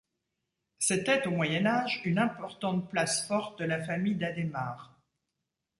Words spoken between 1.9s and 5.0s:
une importante place forte de la famille d'Adhémar.